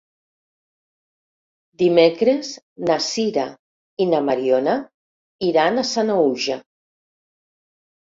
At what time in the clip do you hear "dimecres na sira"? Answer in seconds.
1.81-3.43